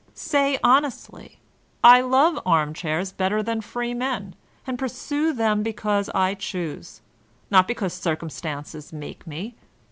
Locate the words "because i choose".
5.61-7.01